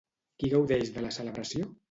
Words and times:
Qui 0.43 0.49
gaudeix 0.53 0.91
de 0.97 1.05
la 1.05 1.13
celebració? 1.21 1.71